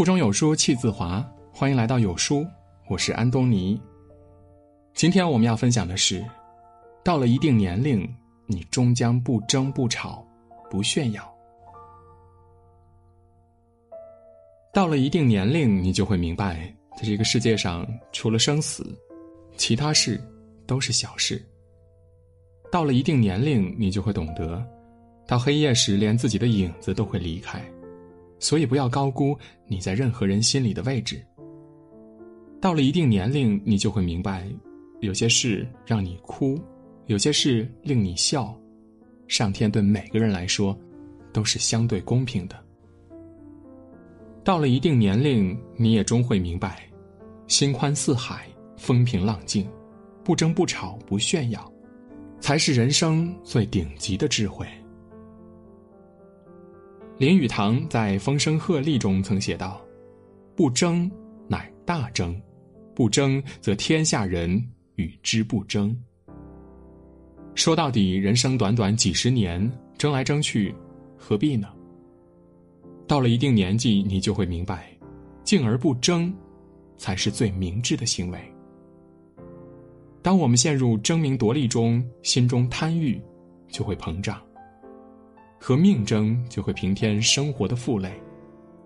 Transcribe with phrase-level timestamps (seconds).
[0.00, 1.22] 腹中有书气自华，
[1.52, 2.46] 欢迎来到有书，
[2.88, 3.78] 我是安东尼。
[4.94, 6.24] 今天我们要分享的是，
[7.04, 8.08] 到了一定年龄，
[8.46, 10.24] 你终将不争不吵，
[10.70, 11.30] 不炫耀。
[14.72, 18.96] 到了一定年龄，你就会明白，在这个世界上，除了生死，
[19.56, 20.18] 其他事
[20.66, 21.44] 都是小事。
[22.70, 24.64] 到了一定年龄，你就会懂得，
[25.30, 27.64] 到黑夜时，连自己的影子都会离开，
[28.40, 29.38] 所以不要高估
[29.68, 31.24] 你在任何人心里的位置。
[32.60, 34.44] 到了一定年龄，你就会明白，
[34.98, 36.60] 有些事让你哭，
[37.06, 38.52] 有些事令你笑，
[39.28, 40.76] 上天对每个人来说，
[41.32, 42.56] 都是相对公平的。
[44.42, 46.82] 到了一定年龄，你也终会明白，
[47.46, 49.64] 心宽似海，风平浪静，
[50.24, 51.72] 不争不吵，不炫耀。
[52.40, 54.66] 才是人生最顶级的智慧。
[57.20, 59.78] 林语堂在《风声鹤唳》中曾写道
[60.56, 61.10] ：“不争，
[61.46, 62.34] 乃大争；
[62.94, 65.94] 不争，则天下人与之不争。”
[67.54, 70.74] 说到底，人生短短几十年，争来争去，
[71.18, 71.68] 何必呢？
[73.06, 74.90] 到了一定年纪，你就会明白，
[75.44, 76.32] 静而不争，
[76.96, 78.40] 才是最明智的行为。
[80.22, 83.20] 当我们陷入争名夺利中，心中贪欲
[83.68, 84.38] 就会膨胀；
[85.60, 88.10] 和命争就会平添生活的负累；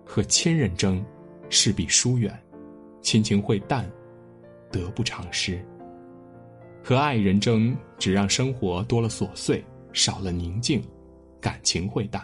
[0.05, 1.03] 和亲人争，
[1.49, 2.37] 势必疏远，
[3.01, 3.89] 亲情会淡，
[4.69, 5.57] 得不偿失；
[6.83, 10.83] 和爱人争，只让生活多了琐碎，少了宁静，
[11.39, 12.21] 感情会淡；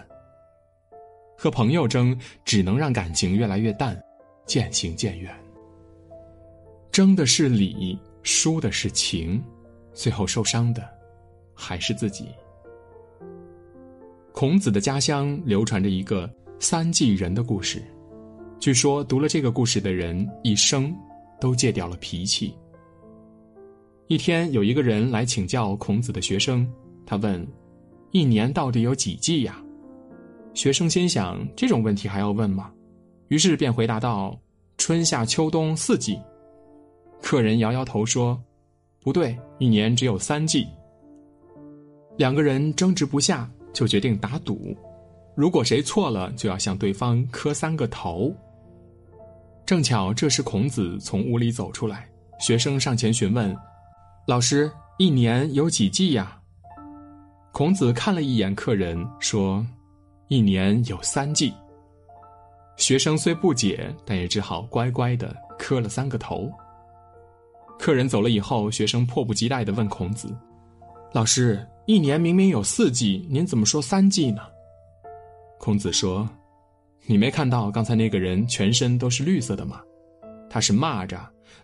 [1.37, 3.97] 和朋友争，只能让感情越来越淡，
[4.45, 5.33] 渐行渐远。
[6.91, 7.97] 争的是理。
[8.23, 9.43] 输的是情，
[9.93, 10.87] 最后受伤的
[11.55, 12.27] 还是自己。
[14.33, 16.29] 孔子的家乡流传着一个
[16.59, 17.83] 三季人的故事，
[18.59, 20.95] 据说读了这个故事的人一生
[21.39, 22.53] 都戒掉了脾气。
[24.07, 26.69] 一天，有一个人来请教孔子的学生，
[27.05, 27.45] 他问
[28.11, 29.61] ：“一年到底有几季呀？”
[30.53, 32.71] 学生心想：这种问题还要问吗？
[33.27, 34.37] 于是便回答道
[34.77, 36.17] ：“春夏秋冬四季。”
[37.21, 38.41] 客人摇摇头说
[39.03, 40.65] ：“不对，一年只有三季。”
[42.17, 44.75] 两个人争执不下，就决定打赌，
[45.35, 48.35] 如果谁错了，就要向对方磕三个头。
[49.65, 53.55] 正巧这时孔子从屋里走出来，学生上前询问
[54.27, 56.37] ：“老师，一年有几季呀？”
[57.53, 59.65] 孔子看了一眼客人，说
[60.27, 61.53] ：“一年有三季。”
[62.77, 66.51] 学生虽不解，但也只好乖乖的磕了三个头。
[67.77, 70.35] 客人走了以后，学生迫不及待的问孔子
[71.13, 74.41] ：“老师，一年明明有四季，您怎么说三季呢？”
[75.59, 76.27] 孔子说
[77.05, 79.81] ：“你没看到刚才那个人全身都是绿色的吗？
[80.49, 81.19] 他是蚂蚱，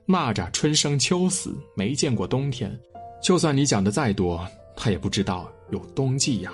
[0.06, 2.78] 蚂蚱春生秋死，没见过冬天。
[3.22, 4.46] 就算你讲的再多，
[4.76, 6.52] 他也不知道有冬季呀。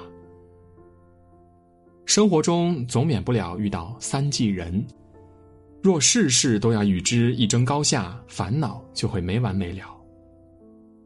[2.05, 4.85] 生活中总免不了遇到三季人。”
[5.83, 9.93] 若事事都要与之一争高下，烦恼就会没完没了。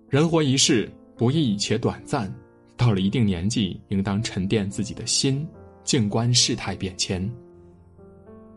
[0.08, 2.32] 人活一世，不易且短暂，
[2.78, 5.46] 到了一定年纪，应当沉淀自己的心，
[5.84, 7.30] 静观事态变迁。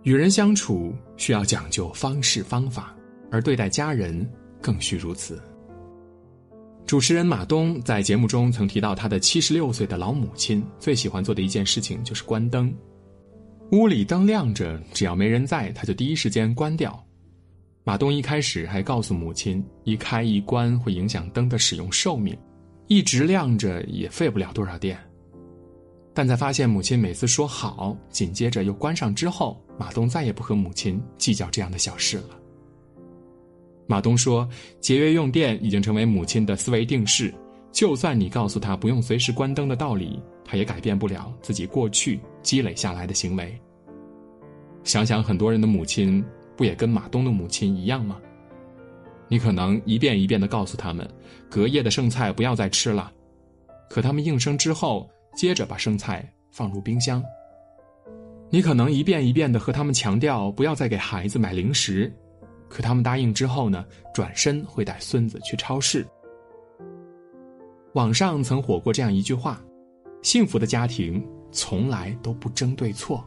[0.02, 2.94] 与人相处需要讲究方式方法，
[3.30, 4.30] 而对待家人
[4.60, 5.42] 更需如此。
[6.86, 12.74] 主持人马东在节目中曾提到，他的七十六岁的老母亲最喜欢做的一件事情就是关灯。
[13.72, 17.02] 屋里灯亮着，只要没人在，他就第一时间关掉。
[17.84, 22.36] 马东一开始还告诉母亲，一开一关会影响灯的使用寿命，
[22.90, 24.98] 一直亮着也费不了多少电。
[26.12, 32.30] 但在发现母亲每次说好，紧接着又关上之后，马东再也不和母亲计较这样的小事了。
[33.86, 34.46] 马东说，
[34.80, 37.32] 节约用电已经成为母亲的思维定式，
[37.70, 40.20] 就算你告诉他不用随时关灯的道理。
[40.44, 43.56] 他也改变不了自己过去积累下来的行为。
[44.82, 46.24] 想想很多人的母亲，
[46.56, 48.20] 不也跟马东的母亲一样吗？
[49.30, 51.08] 你可能一遍一遍的告诉他们，
[51.48, 53.12] 隔夜的剩菜不要再吃了，
[53.88, 57.22] 可他们应声之后，接着把剩菜放入冰箱。
[58.50, 62.12] 你可能一遍一遍的和他们强调不要再给孩子买零食，
[62.68, 66.04] 可他们答应之后呢，转身会带孙子去超市。
[67.94, 69.62] 网上曾火过这样一句话。
[70.22, 73.24] 幸福的家庭从来都不争对错，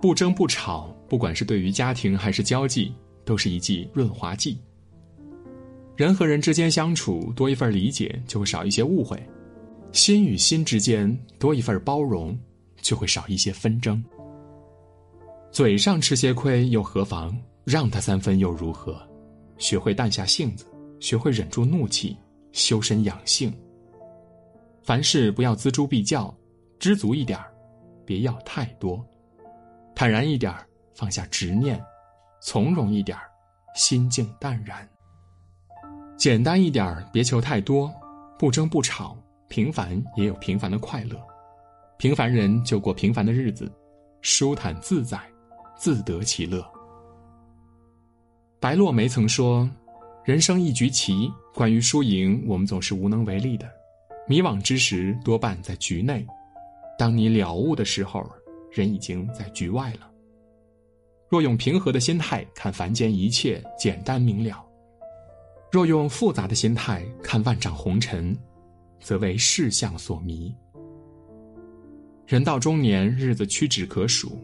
[0.00, 2.92] 不争不吵，不管是对于家庭还是交际，
[3.24, 4.58] 都是一剂润滑剂。
[5.98, 9.18] 人和人之间相处，多一份理解，就会少一些误会；
[9.90, 12.38] 心与心之间多一份包容，
[12.80, 14.00] 就会少一些纷争。
[15.50, 17.36] 嘴上吃些亏又何妨？
[17.64, 18.96] 让他三分又如何？
[19.58, 20.66] 学会淡下性子，
[21.00, 22.16] 学会忍住怒气，
[22.52, 23.52] 修身养性。
[24.84, 26.32] 凡事不要锱铢必较，
[26.78, 27.52] 知足一点儿
[28.06, 29.04] 别要太多；
[29.96, 30.64] 坦然一点儿
[30.94, 31.76] 放下执念；
[32.40, 33.24] 从容一点儿
[33.74, 34.88] 心境淡然。
[36.18, 37.88] 简单一点儿别求太多，
[38.36, 39.16] 不争不吵，
[39.46, 41.16] 平凡也有平凡的快乐。
[41.96, 43.70] 平凡人就过平凡的日子，
[44.20, 45.16] 舒坦自在，
[45.76, 46.66] 自得其乐。
[48.58, 49.70] 白落梅曾说
[50.24, 53.70] ：“人生一局棋，关于输赢，我们总是无能为力的。”
[54.26, 56.26] 迷惘之时，多半在局内；
[56.98, 58.28] 当你了悟的时候，
[58.72, 60.10] 人已经在局外了。
[61.28, 64.56] 若用平和的心态看凡间一切，简单明了；
[65.70, 68.36] 若用复杂的心态看万丈红尘，
[69.00, 70.54] 则为世相所迷。
[72.26, 74.38] 人到中年，日子屈指可数，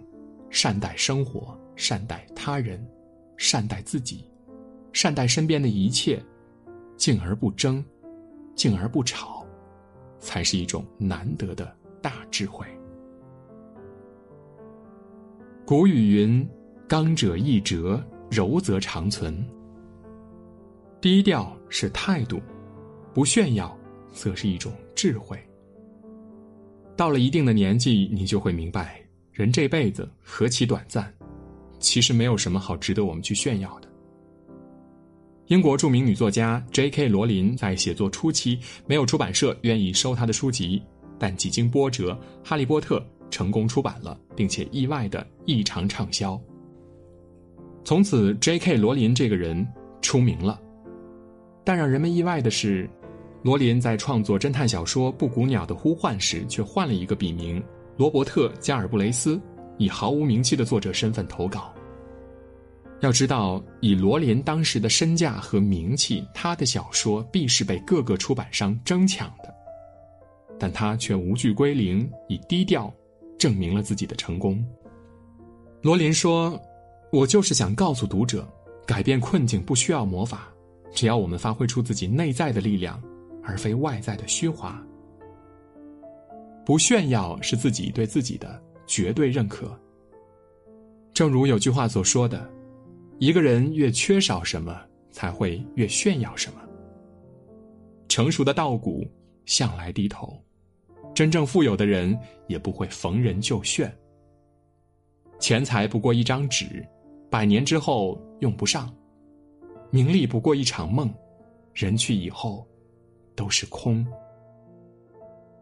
[0.50, 2.86] 善待生活，善待他人，
[3.36, 4.28] 善待自己，
[4.92, 6.22] 善待身边的一切，
[6.96, 7.84] 静而不争，
[8.54, 9.44] 静而不吵。
[10.20, 11.70] 才是一种难得的
[12.00, 12.66] 大智慧。
[15.66, 16.48] 古语云
[16.88, 19.46] ：“刚者易折，柔则长存。”
[21.04, 22.40] 低调是态度，
[23.12, 23.78] 不炫耀
[24.10, 25.38] 则是一种智慧。
[26.96, 28.98] 到了一定的年纪，你就会明白，
[29.30, 31.12] 人这辈子何其短暂，
[31.78, 33.88] 其实没有什么好值得我们去炫耀的。
[35.48, 37.06] 英国著名女作家 J.K.
[37.06, 40.82] 罗琳在写作初期，没有出版社愿意收她的书籍，
[41.18, 42.12] 但几经波折，
[42.42, 42.98] 《哈利波特》
[43.30, 46.40] 成功出版了，并且意外的异常畅销。
[47.84, 48.78] 从此，J.K.
[48.78, 49.68] 罗琳这个人
[50.00, 50.62] 出名了。
[51.64, 52.88] 但让人们意外的是，
[53.42, 57.62] 罗琳在创作侦探小说《布谷鸟的呼唤》时，却换了一个笔名
[57.96, 59.40] 罗伯特·加尔布雷斯，
[59.78, 61.72] 以毫无名气的作者身份投稿。
[63.00, 69.54] 要知道，以罗琳当时的身价和名气，他的小说必是被各个出版商争抢的。
[70.58, 72.92] 但他却无惧归零，以低调
[73.36, 74.64] 证明了自己的成功。
[75.82, 76.58] 罗琳说
[77.12, 78.48] ：“我就是想告诉读者，
[78.86, 80.48] 改变困境不需要魔法，
[80.94, 83.02] 只要我们发挥出自己内在的力量，
[83.42, 84.82] 而非外在的虚华。
[86.64, 89.78] 不炫耀是自己对自己的绝对认可。
[91.12, 92.48] 正如有句话所说的。”
[93.20, 94.76] 一个人越缺少什么，
[95.12, 96.60] 才会越炫耀什么。
[98.08, 99.06] 成熟的稻谷
[99.46, 100.36] 向来低头，
[101.14, 102.18] 真正富有的人
[102.48, 103.90] 也不会逢人就炫。
[105.38, 106.84] 钱财不过一张纸，
[107.30, 108.88] 百年之后用不上；
[109.94, 111.08] 名利不过一场梦，
[111.72, 112.66] 人去以后
[113.36, 114.04] 都是空。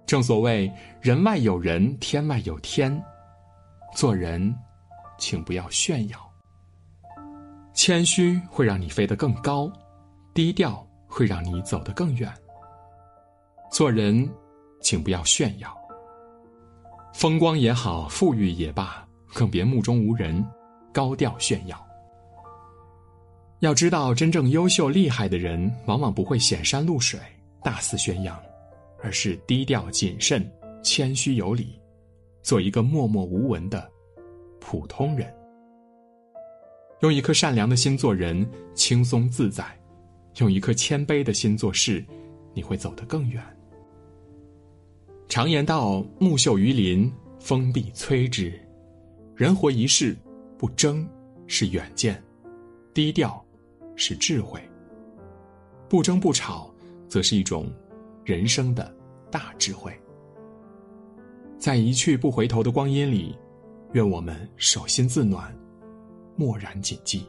[0.06, 2.98] 正所谓人外有人，天外有天。
[3.94, 4.56] 做人，
[5.18, 6.18] 请不要炫耀。
[7.74, 9.70] 谦虚会让你飞得更高，
[10.32, 12.32] 低调会让你走得更远。
[13.70, 14.26] 做人，
[14.80, 15.76] 请不要炫耀。
[17.12, 20.42] 风光也好，富裕也罢，更别目中无人，
[20.90, 21.86] 高调炫耀。
[23.62, 27.20] 要知道，真正优秀厉害的人，往往不会显山露水、
[27.62, 28.36] 大肆宣扬，
[29.00, 30.44] 而是低调谨慎、
[30.82, 31.78] 谦虚有礼，
[32.42, 33.88] 做一个默默无闻的
[34.58, 35.32] 普通人。
[37.02, 38.44] 用一颗善良的心做人，
[38.74, 39.62] 轻松自在；
[40.40, 42.04] 用一颗谦卑的心做事，
[42.54, 43.40] 你会走得更远。
[45.28, 48.52] 常言道：“木秀于林，风必摧之。”
[49.36, 50.16] 人活一世，
[50.58, 51.08] 不争
[51.46, 52.20] 是远见，
[52.92, 53.41] 低调
[53.96, 54.60] 是智慧，
[55.88, 56.72] 不争不吵，
[57.08, 57.70] 则是一种
[58.24, 58.94] 人生的
[59.30, 59.92] 大智慧。
[61.58, 63.36] 在一去不回头的光阴里，
[63.92, 65.54] 愿我们手心自暖。
[66.34, 67.26] 默然谨记。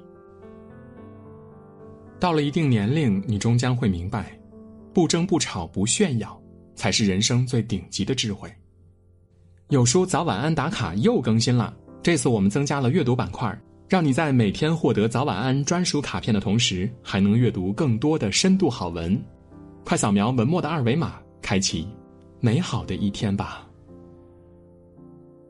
[2.19, 4.39] 到了一定年龄，你终将会明白，
[4.93, 6.41] 不争不吵不炫耀，
[6.73, 8.49] 才是人生最顶级的智慧。
[9.67, 13.61] 有书早晚安打卡又更新了，这次我们增加了阅读板块，
[13.93, 19.23] 让你在每天获得早晚安专属卡片的同时，还能阅读更多的深度好文。
[19.85, 21.87] 快扫描文末的二维码，开启
[22.39, 23.69] 美好的一天吧。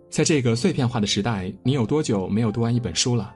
[0.10, 3.34] 在这个碎片化的时代，你有多久没有读完一本书了？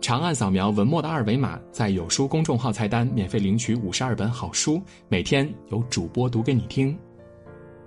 [0.00, 6.98] 长按扫描文末的二维码，在有书公众号菜单免费领取五十二本好书，每天有主播读给你听。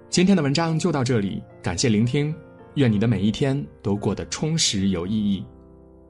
[0.09, 2.33] 今天的文章就到这里，感谢聆听，
[2.75, 5.43] 愿你的每一天都过得充实有意义。